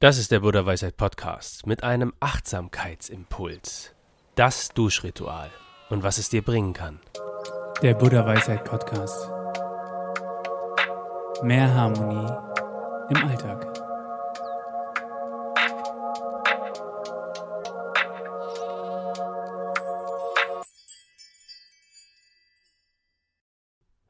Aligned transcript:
Das 0.00 0.16
ist 0.16 0.30
der 0.30 0.38
Buddha 0.38 0.64
Weisheit 0.64 0.96
Podcast 0.96 1.66
mit 1.66 1.82
einem 1.82 2.12
Achtsamkeitsimpuls. 2.20 3.96
Das 4.36 4.68
Duschritual 4.68 5.50
und 5.90 6.04
was 6.04 6.18
es 6.18 6.28
dir 6.28 6.42
bringen 6.42 6.72
kann. 6.72 7.00
Der 7.82 7.94
Buddha 7.94 8.24
Weisheit 8.24 8.64
Podcast. 8.64 9.28
Mehr 11.42 11.74
Harmonie 11.74 12.30
im 13.10 13.28
Alltag. 13.28 13.87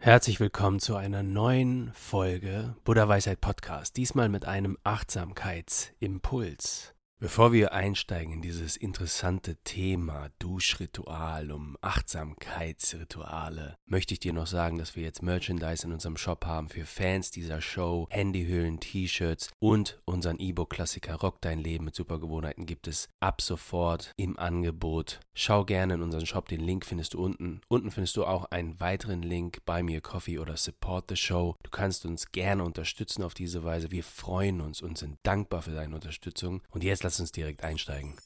Herzlich 0.09 0.41
willkommen 0.41 0.81
zu 0.81 0.97
einer 0.97 1.23
neuen 1.23 1.93
Folge 1.93 2.75
Buddha 2.85 3.09
Weisheit 3.09 3.43
Podcast, 3.43 3.99
diesmal 3.99 4.31
mit 4.31 4.47
einem 4.47 4.79
Achtsamkeitsimpuls. 4.83 6.95
Bevor 7.21 7.53
wir 7.53 7.73
einsteigen 7.73 8.35
in 8.35 8.43
dieses 8.43 8.77
interessante 8.77 9.57
Thema 9.65 10.29
Duschritual 10.39 11.51
um 11.51 11.77
Achtsamkeitsrituale, 11.81 13.77
möchte 13.87 14.15
ich 14.15 14.21
dir 14.21 14.33
noch 14.33 14.47
sagen, 14.47 14.79
dass 14.79 14.95
wir 14.95 15.03
jetzt 15.03 15.21
Merchandise 15.25 15.85
in 15.85 15.93
unserem 15.93 16.17
Shop 16.17 16.47
haben 16.47 16.69
für 16.69 16.87
Fans 16.87 17.33
dieser 17.33 17.61
Show. 17.61 18.07
Handyhüllen, 18.11 18.79
T-Shirts 18.79 19.51
und 19.59 20.01
unseren 20.05 20.39
E-Book-Klassiker 20.39 21.17
Rock 21.17 21.41
Dein 21.41 21.59
Leben 21.59 21.87
mit 21.87 21.97
Supergewohnheiten 21.97 22.67
gibt 22.67 22.87
es 22.87 23.09
ab 23.19 23.43
sofort 23.43 24.13
im 24.17 24.39
Angebot. 24.39 25.19
Schau 25.35 25.65
gerne 25.65 25.95
in 25.95 26.03
unseren 26.03 26.27
Shop, 26.27 26.47
den 26.47 26.61
Link 26.61 26.87
findest 26.87 27.15
du 27.15 27.25
unten. 27.25 27.63
Unten 27.67 27.91
findest 27.91 28.17
du 28.17 28.27
auch 28.27 28.45
einen 28.53 28.79
weiteren 28.79 29.23
Link, 29.23 29.63
Me 29.67 29.97
a 29.97 30.01
Coffee 30.01 30.39
oder 30.39 30.57
Support 30.57 31.07
the 31.09 31.17
Show. 31.17 31.57
Du 31.65 31.71
kannst 31.71 32.07
uns 32.07 32.31
gerne 32.31 32.63
unterstützen 32.63 33.25
auf 33.25 33.35
diese 33.35 33.65
Weise. 33.65 33.91
Wir 33.91 34.05
freuen 34.05 34.61
uns 34.61 34.83
und 34.83 34.99
sind 34.99 35.19
dankbar 35.25 35.63
für 35.63 35.73
deine 35.73 35.97
Unterstützung. 35.97 36.63
Und 36.71 36.85
jetzt 36.85 37.08
lass 37.09 37.21
uns 37.21 37.33
direkt 37.33 37.65
einsteigen. 37.65 38.17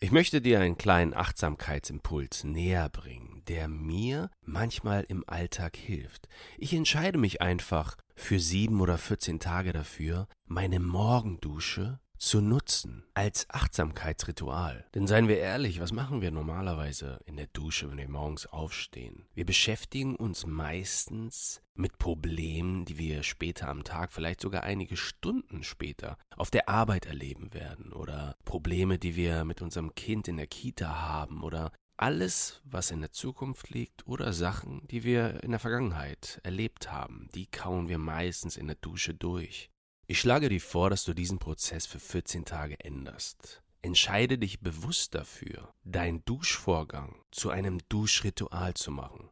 Ich 0.00 0.10
möchte 0.10 0.40
dir 0.40 0.58
einen 0.58 0.76
kleinen 0.76 1.14
Achtsamkeitsimpuls 1.14 2.42
näher 2.42 2.88
bringen, 2.88 3.44
der 3.46 3.68
mir 3.68 4.28
manchmal 4.42 5.04
im 5.04 5.22
Alltag 5.28 5.76
hilft. 5.76 6.28
Ich 6.56 6.74
entscheide 6.74 7.16
mich 7.16 7.40
einfach 7.40 7.96
für 8.16 8.40
sieben 8.40 8.80
oder 8.80 8.98
14 8.98 9.38
Tage 9.38 9.72
dafür, 9.72 10.26
meine 10.46 10.80
Morgendusche 10.80 12.00
zu 12.18 12.40
nutzen 12.40 13.04
als 13.14 13.48
Achtsamkeitsritual. 13.50 14.84
Denn 14.94 15.06
seien 15.06 15.28
wir 15.28 15.38
ehrlich, 15.38 15.80
was 15.80 15.92
machen 15.92 16.20
wir 16.20 16.30
normalerweise 16.30 17.20
in 17.26 17.36
der 17.36 17.46
Dusche, 17.48 17.90
wenn 17.90 17.98
wir 17.98 18.08
morgens 18.08 18.46
aufstehen? 18.46 19.26
Wir 19.34 19.46
beschäftigen 19.46 20.16
uns 20.16 20.46
meistens 20.46 21.62
mit 21.74 21.98
Problemen, 21.98 22.84
die 22.84 22.98
wir 22.98 23.22
später 23.22 23.68
am 23.68 23.84
Tag, 23.84 24.12
vielleicht 24.12 24.40
sogar 24.40 24.64
einige 24.64 24.96
Stunden 24.96 25.62
später 25.62 26.18
auf 26.36 26.50
der 26.50 26.68
Arbeit 26.68 27.06
erleben 27.06 27.54
werden 27.54 27.92
oder 27.92 28.36
Probleme, 28.44 28.98
die 28.98 29.16
wir 29.16 29.44
mit 29.44 29.62
unserem 29.62 29.94
Kind 29.94 30.28
in 30.28 30.36
der 30.36 30.48
Kita 30.48 31.08
haben 31.08 31.42
oder 31.42 31.72
alles, 31.96 32.60
was 32.64 32.90
in 32.90 33.00
der 33.00 33.10
Zukunft 33.10 33.70
liegt 33.70 34.06
oder 34.06 34.32
Sachen, 34.32 34.86
die 34.88 35.02
wir 35.02 35.42
in 35.42 35.50
der 35.50 35.60
Vergangenheit 35.60 36.40
erlebt 36.44 36.90
haben, 36.92 37.28
die 37.34 37.46
kauen 37.46 37.88
wir 37.88 37.98
meistens 37.98 38.56
in 38.56 38.68
der 38.68 38.76
Dusche 38.76 39.14
durch. 39.14 39.70
Ich 40.10 40.20
schlage 40.20 40.48
dir 40.48 40.58
vor, 40.58 40.88
dass 40.88 41.04
du 41.04 41.12
diesen 41.12 41.38
Prozess 41.38 41.84
für 41.84 42.00
14 42.00 42.46
Tage 42.46 42.80
änderst. 42.80 43.62
Entscheide 43.82 44.38
dich 44.38 44.60
bewusst 44.60 45.14
dafür, 45.14 45.74
deinen 45.84 46.24
Duschvorgang 46.24 47.14
zu 47.30 47.50
einem 47.50 47.78
Duschritual 47.90 48.72
zu 48.72 48.90
machen 48.90 49.28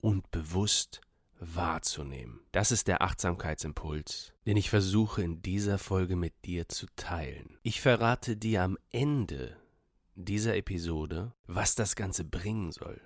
und 0.00 0.30
bewusst 0.30 1.00
wahrzunehmen. 1.40 2.46
Das 2.52 2.70
ist 2.70 2.86
der 2.86 3.02
Achtsamkeitsimpuls, 3.02 4.32
den 4.46 4.56
ich 4.56 4.70
versuche 4.70 5.20
in 5.20 5.42
dieser 5.42 5.78
Folge 5.78 6.14
mit 6.14 6.44
dir 6.44 6.68
zu 6.68 6.86
teilen. 6.94 7.58
Ich 7.64 7.80
verrate 7.80 8.36
dir 8.36 8.62
am 8.62 8.78
Ende 8.92 9.56
dieser 10.14 10.54
Episode, 10.54 11.34
was 11.48 11.74
das 11.74 11.96
Ganze 11.96 12.24
bringen 12.24 12.70
soll. 12.70 13.00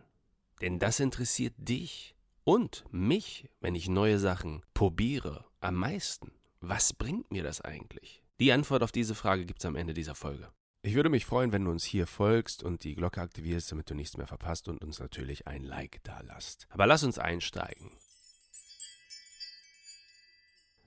Denn 0.60 0.78
das 0.78 1.00
interessiert 1.00 1.54
dich 1.56 2.15
und 2.44 2.84
mich, 2.91 3.49
wenn 3.60 3.75
ich 3.75 3.88
neue 3.88 4.19
Sachen 4.19 4.62
probiere, 4.75 5.47
am 5.60 5.77
meisten. 5.77 6.33
Was 6.61 6.93
bringt 6.93 7.31
mir 7.31 7.45
das 7.45 7.61
eigentlich? 7.61 8.23
Die 8.41 8.53
Antwort 8.53 8.83
auf 8.83 8.91
diese 8.91 9.15
Frage 9.15 9.45
gibt 9.45 9.61
es 9.61 9.67
am 9.67 9.77
Ende 9.77 9.95
dieser 9.95 10.17
Folge. 10.17 10.51
Ich 10.83 10.95
würde 10.95 11.09
mich 11.09 11.25
freuen, 11.25 11.53
wenn 11.53 11.65
du 11.65 11.71
uns 11.71 11.85
hier 11.85 12.07
folgst 12.07 12.65
und 12.65 12.83
die 12.83 12.97
Glocke 12.97 13.21
aktivierst, 13.21 13.71
damit 13.71 13.91
du 13.91 13.95
nichts 13.95 14.17
mehr 14.17 14.27
verpasst 14.27 14.69
und 14.69 14.83
uns 14.83 14.99
natürlich 14.99 15.47
ein 15.47 15.63
Like 15.63 16.01
da 16.03 16.21
lasst. 16.21 16.67
Aber 16.71 16.87
lass 16.87 17.05
uns 17.05 17.19
einsteigen. 17.19 17.93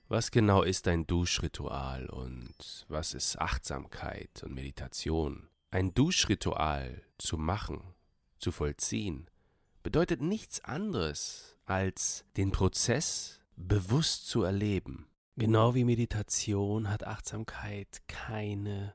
Was 0.08 0.30
genau 0.30 0.62
ist 0.62 0.88
ein 0.88 1.06
Duschritual 1.06 2.06
und 2.10 2.84
was 2.88 3.14
ist 3.14 3.38
Achtsamkeit 3.38 4.42
und 4.42 4.54
Meditation? 4.54 5.48
Ein 5.70 5.94
Duschritual 5.94 7.02
zu 7.16 7.38
machen, 7.38 7.94
zu 8.38 8.52
vollziehen, 8.52 9.30
bedeutet 9.82 10.20
nichts 10.20 10.62
anderes 10.64 11.56
als 11.64 12.26
den 12.36 12.52
Prozess 12.52 13.40
bewusst 13.56 14.28
zu 14.28 14.42
erleben 14.42 15.06
Genau 15.36 15.74
wie 15.74 15.84
Meditation 15.84 16.90
hat 16.90 17.04
Achtsamkeit 17.04 18.02
keine 18.06 18.94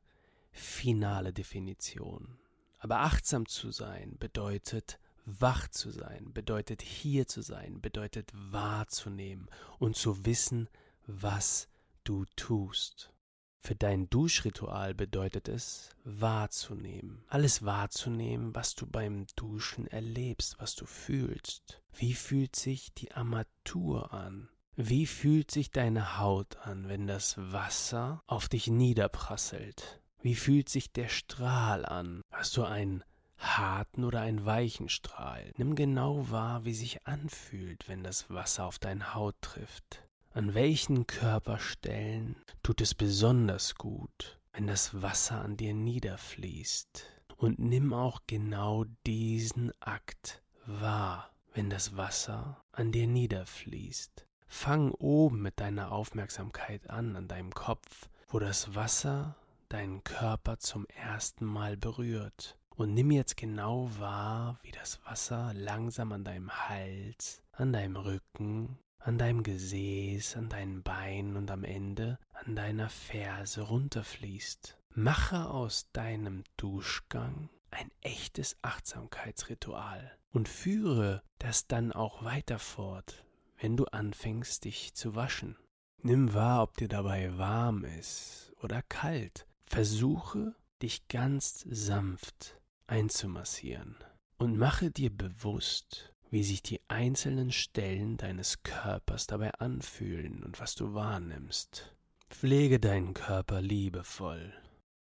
finale 0.52 1.34
Definition. 1.34 2.38
Aber 2.80 3.00
achtsam 3.00 3.48
zu 3.48 3.72
sein 3.72 4.18
bedeutet 4.20 5.00
wach 5.28 5.68
zu 5.68 5.92
sein, 5.92 6.32
bedeutet 6.34 6.82
hier 6.82 7.28
zu 7.28 7.42
sein, 7.42 7.82
bedeutet 7.82 8.32
wahrzunehmen 8.34 9.50
und 9.78 9.96
zu 9.98 10.26
wissen, 10.26 10.70
was 11.06 11.68
du 12.04 12.26
tust. 12.36 13.12
Für 13.60 13.76
dein 13.76 14.10
Duschritual 14.10 14.94
bedeutet 14.94 15.50
es, 15.50 15.90
wahrzunehmen. 16.06 17.26
Alles 17.28 17.66
wahrzunehmen, 17.66 18.56
was 18.56 18.76
du 18.76 18.88
beim 18.88 19.28
Duschen 19.36 19.88
erlebst, 19.88 20.56
was 20.60 20.76
du 20.76 20.86
fühlst. 20.86 21.82
Wie 21.94 22.14
fühlt 22.14 22.56
sich 22.56 22.94
die 22.94 23.12
Armatur 23.12 24.14
an? 24.14 24.48
Wie 24.80 25.08
fühlt 25.08 25.50
sich 25.50 25.72
deine 25.72 26.20
Haut 26.20 26.58
an, 26.58 26.88
wenn 26.88 27.08
das 27.08 27.36
Wasser 27.52 28.22
auf 28.28 28.48
dich 28.48 28.68
niederprasselt? 28.68 30.04
Wie 30.22 30.36
fühlt 30.36 30.70
sich 30.70 30.92
der 30.92 31.10
Strahl 31.10 31.84
an? 31.84 32.22
Hast 32.32 32.56
du 32.58 32.64
einen 32.64 33.04
harten 33.40 34.04
oder 34.04 34.22
einen 34.22 34.46
weichen 34.46 34.88
Strahl? 34.88 35.52
Nimm 35.58 35.74
genau 35.74 36.30
wahr, 36.30 36.64
wie 36.64 36.76
sich 36.76 37.08
anfühlt, 37.08 37.90
wenn 37.90 38.04
das 38.04 38.30
Wasser 38.30 38.68
auf 38.68 38.78
deine 38.78 39.16
Haut 39.16 39.34
trifft. 39.42 40.04
An 40.30 40.54
welchen 40.54 41.08
Körperstellen 41.08 42.36
tut 42.62 42.80
es 42.80 42.94
besonders 42.94 43.74
gut, 43.74 44.40
wenn 44.54 44.68
das 44.68 45.02
Wasser 45.02 45.42
an 45.42 45.58
dir 45.58 45.74
niederfließt? 45.74 47.04
Und 47.36 47.58
nimm 47.58 47.94
auch 47.94 48.20
genau 48.28 48.86
diesen 49.08 49.72
Akt 49.80 50.44
wahr, 50.68 51.32
wenn 51.56 51.72
das 51.72 51.98
Wasser 51.98 52.64
an 52.72 52.92
dir 52.92 53.08
niederfließt. 53.08 54.27
Fang 54.48 54.92
oben 54.92 55.42
mit 55.42 55.60
deiner 55.60 55.92
Aufmerksamkeit 55.92 56.90
an, 56.90 57.16
an 57.16 57.28
deinem 57.28 57.54
Kopf, 57.54 58.10
wo 58.30 58.40
das 58.40 58.76
Wasser 58.76 59.36
deinen 59.70 60.04
Körper 60.04 60.58
zum 60.58 60.86
ersten 60.88 61.46
Mal 61.46 61.78
berührt. 61.78 62.58
Und 62.76 62.94
nimm 62.94 63.12
jetzt 63.12 63.38
genau 63.38 63.90
wahr, 64.00 64.60
wie 64.64 64.72
das 64.72 65.00
Wasser 65.06 65.52
langsam 65.54 66.12
an 66.12 66.24
deinem 66.24 66.52
Hals, 66.52 67.42
an 67.52 67.74
deinem 67.74 67.98
Rücken, 67.98 68.78
an 69.00 69.18
deinem 69.18 69.44
Gesäß, 69.44 70.38
an 70.38 70.50
deinen 70.50 70.84
Beinen 70.84 71.36
und 71.36 71.52
am 71.52 71.64
Ende 71.64 72.20
an 72.34 72.56
deiner 72.56 72.90
Ferse 72.90 73.62
runterfließt. 73.62 74.78
Mache 74.92 75.50
aus 75.50 75.92
deinem 75.92 76.44
Duschgang 76.56 77.50
ein 77.72 77.92
echtes 78.02 78.58
Achtsamkeitsritual 78.62 80.18
und 80.32 80.50
führe 80.50 81.24
das 81.40 81.68
dann 81.68 81.92
auch 81.92 82.24
weiter 82.24 82.60
fort 82.60 83.27
wenn 83.60 83.78
du 83.78 83.86
anfängst, 83.86 84.66
dich 84.66 84.94
zu 84.94 85.16
waschen. 85.16 85.56
Nimm 86.04 86.34
wahr, 86.34 86.64
ob 86.64 86.78
dir 86.78 86.88
dabei 86.88 87.38
warm 87.38 87.84
ist 87.84 88.54
oder 88.62 88.82
kalt. 88.84 89.46
Versuche, 89.66 90.56
dich 90.82 91.08
ganz 91.08 91.66
sanft 91.70 92.60
einzumassieren 92.86 93.96
und 94.38 94.58
mache 94.58 94.92
dir 94.92 95.10
bewusst, 95.10 96.14
wie 96.30 96.44
sich 96.44 96.62
die 96.62 96.82
einzelnen 96.88 97.52
Stellen 97.52 98.18
deines 98.18 98.64
Körpers 98.64 99.28
dabei 99.28 99.54
anfühlen 99.56 100.44
und 100.44 100.60
was 100.60 100.76
du 100.76 100.94
wahrnimmst. 100.94 101.96
Pflege 102.30 102.80
deinen 102.80 103.14
Körper 103.14 103.62
liebevoll. 103.62 104.54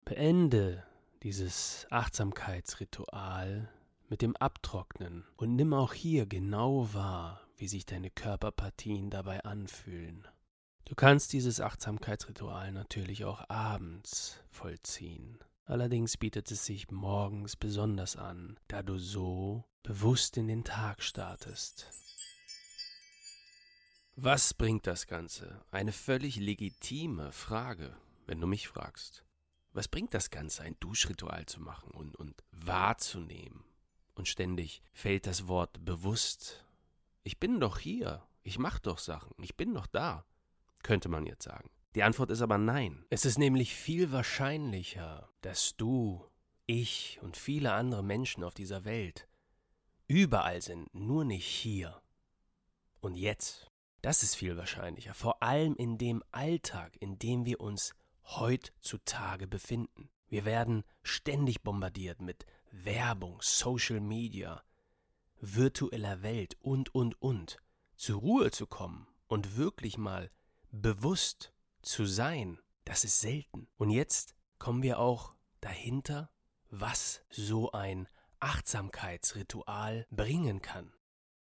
Beende 0.06 0.84
dieses 1.24 1.88
Achtsamkeitsritual 1.90 3.70
mit 4.10 4.22
dem 4.22 4.36
Abtrocknen 4.36 5.26
und 5.36 5.56
nimm 5.56 5.74
auch 5.74 5.94
hier 5.94 6.28
genau 6.28 6.94
wahr, 6.94 7.42
wie 7.58 7.68
sich 7.68 7.86
deine 7.86 8.10
Körperpartien 8.10 9.10
dabei 9.10 9.44
anfühlen. 9.44 10.28
Du 10.86 10.94
kannst 10.94 11.34
dieses 11.34 11.62
Achtsamkeitsritual 11.62 12.72
natürlich 12.72 13.26
auch 13.26 13.50
abends 13.50 14.40
vollziehen. 14.50 15.40
Allerdings 15.66 16.18
bietet 16.18 16.52
es 16.52 16.66
sich 16.66 16.92
morgens 16.92 17.56
besonders 17.56 18.16
an, 18.16 18.60
da 18.68 18.84
du 18.84 19.00
so 19.00 19.64
bewusst 19.82 20.38
in 20.38 20.48
den 20.48 20.64
Tag 20.64 21.02
startest. 21.02 21.88
Was 24.16 24.54
bringt 24.54 24.86
das 24.88 25.08
Ganze? 25.08 25.62
Eine 25.72 25.92
völlig 25.92 26.38
legitime 26.38 27.32
Frage, 27.32 27.98
wenn 28.28 28.40
du 28.40 28.48
mich 28.48 28.68
fragst. 28.68 29.26
Was 29.74 29.88
bringt 29.88 30.14
das 30.14 30.30
Ganze, 30.30 30.64
ein 30.64 30.78
Duschritual 30.80 31.46
zu 31.48 31.60
machen 31.60 31.92
und, 31.92 32.16
und 32.16 32.44
wahrzunehmen? 32.52 33.66
Und 34.14 34.30
ständig 34.30 34.82
fällt 34.94 35.28
das 35.28 35.48
Wort 35.48 35.84
bewusst. 35.84 36.65
Ich 37.28 37.40
bin 37.40 37.60
doch 37.60 37.80
hier, 37.80 38.24
ich 38.44 38.60
mache 38.60 38.80
doch 38.84 39.00
Sachen, 39.00 39.34
ich 39.42 39.58
bin 39.58 39.74
doch 39.74 39.88
da, 39.88 40.26
könnte 40.84 41.10
man 41.10 41.26
jetzt 41.26 41.44
sagen. 41.44 41.72
Die 41.96 42.04
Antwort 42.04 42.30
ist 42.30 42.42
aber 42.42 42.60
nein. 42.60 43.04
Es 43.10 43.26
ist 43.26 43.40
nämlich 43.40 43.74
viel 43.74 44.12
wahrscheinlicher, 44.12 45.28
dass 45.42 45.76
du, 45.76 46.24
ich 46.68 47.18
und 47.24 47.36
viele 47.36 47.74
andere 47.74 48.04
Menschen 48.04 48.44
auf 48.44 48.54
dieser 48.54 48.86
Welt 48.86 49.28
überall 50.08 50.62
sind, 50.62 50.94
nur 50.94 51.26
nicht 51.26 51.48
hier 51.48 52.00
und 53.00 53.16
jetzt. 53.16 53.72
Das 54.04 54.22
ist 54.22 54.36
viel 54.36 54.56
wahrscheinlicher, 54.56 55.16
vor 55.16 55.42
allem 55.42 55.76
in 55.78 55.98
dem 55.98 56.22
Alltag, 56.32 56.96
in 57.00 57.18
dem 57.18 57.44
wir 57.44 57.60
uns 57.60 57.96
heutzutage 58.24 59.48
befinden. 59.48 60.12
Wir 60.28 60.46
werden 60.46 60.84
ständig 61.02 61.64
bombardiert 61.64 62.22
mit 62.22 62.46
Werbung, 62.72 63.40
Social 63.42 64.00
Media, 64.00 64.62
virtueller 65.54 66.22
Welt 66.22 66.58
und, 66.62 66.94
und, 66.96 67.22
und. 67.22 67.58
Zur 67.96 68.20
Ruhe 68.20 68.52
zu 68.52 68.68
kommen 68.68 69.08
und 69.28 69.58
wirklich 69.58 69.98
mal 69.98 70.32
bewusst 70.72 71.54
zu 71.82 72.06
sein, 72.06 72.60
das 72.84 73.04
ist 73.04 73.22
selten. 73.22 73.68
Und 73.78 73.90
jetzt 73.90 74.36
kommen 74.60 74.84
wir 74.84 75.00
auch 75.00 75.36
dahinter, 75.62 76.32
was 76.70 77.22
so 77.30 77.72
ein 77.72 78.08
Achtsamkeitsritual 78.40 80.06
bringen 80.10 80.62
kann. 80.62 80.94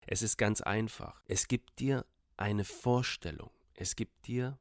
Es 0.06 0.22
ist 0.22 0.36
ganz 0.36 0.60
einfach. 0.60 1.22
Es 1.26 1.48
gibt 1.48 1.78
dir 1.78 2.04
eine 2.36 2.64
Vorstellung. 2.64 3.50
Es 3.74 3.96
gibt 3.96 4.26
dir 4.26 4.58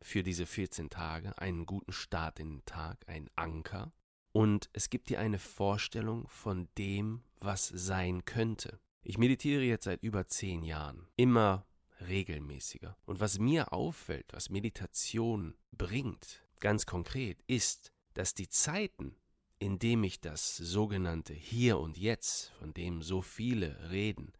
für 0.00 0.22
diese 0.22 0.46
14 0.46 0.90
Tage 0.90 1.36
einen 1.38 1.66
guten 1.66 1.92
Start 1.92 2.38
in 2.38 2.50
den 2.50 2.64
Tag, 2.64 3.08
einen 3.08 3.30
Anker. 3.36 3.92
Und 4.32 4.68
es 4.72 4.90
gibt 4.90 5.08
dir 5.08 5.20
eine 5.20 5.38
Vorstellung 5.38 6.26
von 6.28 6.68
dem, 6.76 7.22
was 7.40 7.68
sein 7.68 8.24
könnte. 8.24 8.80
Ich 9.06 9.18
meditiere 9.18 9.62
jetzt 9.62 9.84
seit 9.84 10.02
über 10.02 10.26
zehn 10.26 10.62
Jahren, 10.62 11.06
immer 11.16 11.66
regelmäßiger. 12.08 12.96
Und 13.04 13.20
was 13.20 13.38
mir 13.38 13.74
auffällt, 13.74 14.32
was 14.32 14.48
Meditation 14.48 15.54
bringt, 15.72 16.42
ganz 16.58 16.86
konkret, 16.86 17.42
ist, 17.46 17.92
dass 18.14 18.32
die 18.32 18.48
Zeiten, 18.48 19.14
in 19.58 19.78
denen 19.78 20.04
ich 20.04 20.22
das 20.22 20.56
sogenannte 20.56 21.34
Hier 21.34 21.78
und 21.78 21.98
Jetzt, 21.98 22.52
von 22.58 22.72
dem 22.72 23.02
so 23.02 23.20
viele 23.20 23.90
reden, 23.90 24.32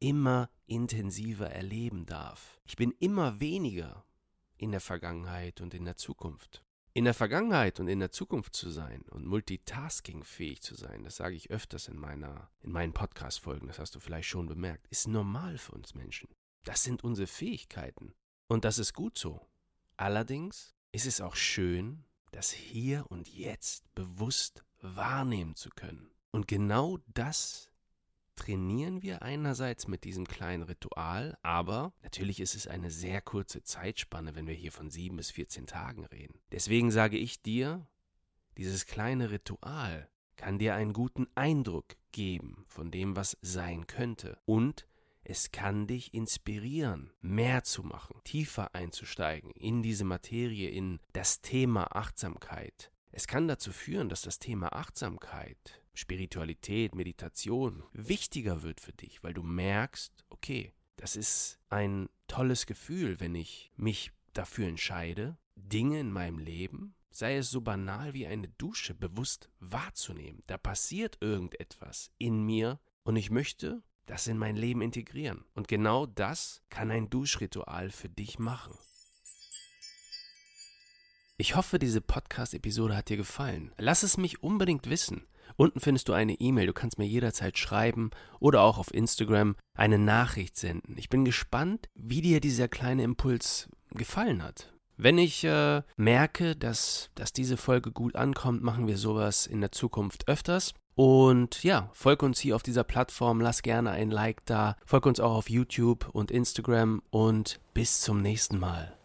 immer 0.00 0.50
intensiver 0.66 1.48
erleben 1.48 2.06
darf. 2.06 2.60
Ich 2.64 2.74
bin 2.74 2.90
immer 2.98 3.38
weniger 3.38 4.04
in 4.56 4.72
der 4.72 4.80
Vergangenheit 4.80 5.60
und 5.60 5.74
in 5.74 5.84
der 5.84 5.96
Zukunft. 5.96 6.65
In 6.96 7.04
der 7.04 7.12
Vergangenheit 7.12 7.78
und 7.78 7.88
in 7.88 8.00
der 8.00 8.10
Zukunft 8.10 8.56
zu 8.56 8.70
sein 8.70 9.02
und 9.10 9.26
multitaskingfähig 9.26 10.62
zu 10.62 10.74
sein, 10.74 11.04
das 11.04 11.16
sage 11.16 11.34
ich 11.34 11.50
öfters 11.50 11.88
in 11.88 11.98
meiner 11.98 12.48
in 12.62 12.72
meinen 12.72 12.94
Podcast 12.94 13.40
Folgen, 13.40 13.66
das 13.66 13.78
hast 13.78 13.94
du 13.94 14.00
vielleicht 14.00 14.30
schon 14.30 14.46
bemerkt, 14.46 14.86
ist 14.86 15.06
normal 15.06 15.58
für 15.58 15.72
uns 15.72 15.94
Menschen. 15.94 16.30
Das 16.64 16.84
sind 16.84 17.04
unsere 17.04 17.26
Fähigkeiten 17.26 18.14
und 18.48 18.64
das 18.64 18.78
ist 18.78 18.94
gut 18.94 19.18
so. 19.18 19.46
Allerdings 19.98 20.74
ist 20.90 21.04
es 21.04 21.20
auch 21.20 21.36
schön, 21.36 22.06
das 22.32 22.50
hier 22.50 23.04
und 23.10 23.28
jetzt 23.28 23.94
bewusst 23.94 24.64
wahrnehmen 24.80 25.54
zu 25.54 25.68
können. 25.68 26.08
Und 26.30 26.48
genau 26.48 26.96
das 27.08 27.70
trainieren 28.36 29.02
wir 29.02 29.22
einerseits 29.22 29.88
mit 29.88 30.04
diesem 30.04 30.26
kleinen 30.28 30.62
Ritual, 30.62 31.36
aber 31.42 31.92
natürlich 32.02 32.40
ist 32.40 32.54
es 32.54 32.66
eine 32.66 32.90
sehr 32.90 33.20
kurze 33.20 33.62
Zeitspanne, 33.62 34.34
wenn 34.34 34.46
wir 34.46 34.54
hier 34.54 34.72
von 34.72 34.90
sieben 34.90 35.16
bis 35.16 35.30
14 35.30 35.66
Tagen 35.66 36.04
reden. 36.04 36.38
Deswegen 36.52 36.90
sage 36.90 37.18
ich 37.18 37.42
dir, 37.42 37.86
dieses 38.56 38.86
kleine 38.86 39.30
Ritual 39.30 40.08
kann 40.36 40.58
dir 40.58 40.74
einen 40.74 40.92
guten 40.92 41.26
Eindruck 41.34 41.96
geben 42.12 42.64
von 42.68 42.90
dem, 42.90 43.16
was 43.16 43.36
sein 43.40 43.86
könnte. 43.86 44.38
Und 44.44 44.86
es 45.24 45.50
kann 45.50 45.86
dich 45.86 46.14
inspirieren, 46.14 47.12
mehr 47.20 47.64
zu 47.64 47.82
machen, 47.82 48.20
tiefer 48.22 48.74
einzusteigen 48.74 49.50
in 49.50 49.82
diese 49.82 50.04
Materie, 50.04 50.70
in 50.70 51.00
das 51.12 51.40
Thema 51.40 51.96
Achtsamkeit. 51.96 52.92
Es 53.10 53.26
kann 53.26 53.48
dazu 53.48 53.72
führen, 53.72 54.08
dass 54.08 54.22
das 54.22 54.38
Thema 54.38 54.72
Achtsamkeit 54.72 55.82
Spiritualität, 55.96 56.94
Meditation 56.94 57.82
wichtiger 57.92 58.62
wird 58.62 58.80
für 58.80 58.92
dich, 58.92 59.22
weil 59.22 59.34
du 59.34 59.42
merkst, 59.42 60.12
okay, 60.30 60.72
das 60.96 61.16
ist 61.16 61.58
ein 61.68 62.08
tolles 62.28 62.66
Gefühl, 62.66 63.20
wenn 63.20 63.34
ich 63.34 63.70
mich 63.76 64.12
dafür 64.32 64.66
entscheide, 64.66 65.36
Dinge 65.54 66.00
in 66.00 66.12
meinem 66.12 66.38
Leben, 66.38 66.94
sei 67.10 67.36
es 67.36 67.50
so 67.50 67.60
banal 67.60 68.12
wie 68.12 68.26
eine 68.26 68.48
Dusche, 68.48 68.94
bewusst 68.94 69.48
wahrzunehmen. 69.58 70.42
Da 70.46 70.58
passiert 70.58 71.18
irgendetwas 71.20 72.10
in 72.18 72.44
mir 72.44 72.78
und 73.04 73.16
ich 73.16 73.30
möchte 73.30 73.82
das 74.06 74.26
in 74.26 74.38
mein 74.38 74.56
Leben 74.56 74.82
integrieren. 74.82 75.44
Und 75.54 75.68
genau 75.68 76.06
das 76.06 76.62
kann 76.68 76.90
ein 76.90 77.10
Duschritual 77.10 77.90
für 77.90 78.08
dich 78.08 78.38
machen. 78.38 78.76
Ich 81.38 81.54
hoffe, 81.54 81.78
diese 81.78 82.00
Podcast-Episode 82.00 82.96
hat 82.96 83.08
dir 83.10 83.18
gefallen. 83.18 83.72
Lass 83.76 84.02
es 84.02 84.16
mich 84.16 84.42
unbedingt 84.42 84.88
wissen. 84.88 85.26
Unten 85.56 85.80
findest 85.80 86.08
du 86.08 86.12
eine 86.12 86.34
E-Mail, 86.34 86.66
du 86.66 86.72
kannst 86.72 86.98
mir 86.98 87.06
jederzeit 87.06 87.56
schreiben 87.58 88.10
oder 88.40 88.62
auch 88.62 88.78
auf 88.78 88.92
Instagram 88.92 89.56
eine 89.74 89.98
Nachricht 89.98 90.56
senden. 90.56 90.96
Ich 90.98 91.08
bin 91.08 91.24
gespannt, 91.24 91.88
wie 91.94 92.20
dir 92.20 92.40
dieser 92.40 92.68
kleine 92.68 93.04
Impuls 93.04 93.68
gefallen 93.90 94.42
hat. 94.42 94.72
Wenn 94.98 95.18
ich 95.18 95.44
äh, 95.44 95.82
merke, 95.96 96.56
dass, 96.56 97.10
dass 97.14 97.32
diese 97.32 97.56
Folge 97.56 97.92
gut 97.92 98.16
ankommt, 98.16 98.62
machen 98.62 98.86
wir 98.86 98.96
sowas 98.96 99.46
in 99.46 99.60
der 99.60 99.72
Zukunft 99.72 100.26
öfters. 100.28 100.72
Und 100.94 101.62
ja, 101.62 101.90
folg 101.92 102.22
uns 102.22 102.40
hier 102.40 102.56
auf 102.56 102.62
dieser 102.62 102.82
Plattform, 102.82 103.42
lass 103.42 103.60
gerne 103.60 103.90
ein 103.90 104.10
Like 104.10 104.46
da, 104.46 104.76
folg 104.86 105.04
uns 105.04 105.20
auch 105.20 105.36
auf 105.36 105.50
YouTube 105.50 106.08
und 106.12 106.30
Instagram 106.30 107.02
und 107.10 107.60
bis 107.74 108.00
zum 108.00 108.22
nächsten 108.22 108.58
Mal. 108.58 108.96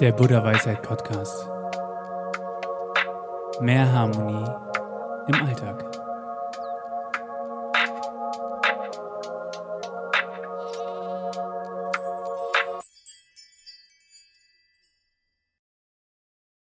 Der 0.00 0.12
Buddha 0.12 0.42
Weisheit 0.42 0.82
Podcast. 0.82 1.55
Mehr 3.60 3.90
Harmonie 3.90 4.44
im 5.28 5.34
Alltag. 5.34 6.05